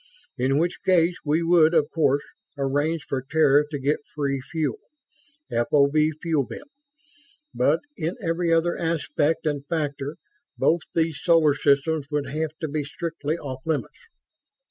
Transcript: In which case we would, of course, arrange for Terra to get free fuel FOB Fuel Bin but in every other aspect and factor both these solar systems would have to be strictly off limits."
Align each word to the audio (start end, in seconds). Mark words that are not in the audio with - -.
In 0.35 0.57
which 0.57 0.81
case 0.83 1.15
we 1.23 1.43
would, 1.43 1.75
of 1.75 1.91
course, 1.93 2.23
arrange 2.57 3.05
for 3.07 3.21
Terra 3.21 3.65
to 3.69 3.77
get 3.79 3.99
free 4.15 4.41
fuel 4.41 4.79
FOB 5.51 5.93
Fuel 6.23 6.43
Bin 6.43 6.63
but 7.53 7.81
in 7.95 8.15
every 8.19 8.51
other 8.51 8.75
aspect 8.75 9.45
and 9.45 9.63
factor 9.67 10.15
both 10.57 10.81
these 10.95 11.21
solar 11.21 11.53
systems 11.53 12.07
would 12.09 12.25
have 12.25 12.57
to 12.61 12.67
be 12.67 12.83
strictly 12.83 13.37
off 13.37 13.59
limits." 13.63 13.99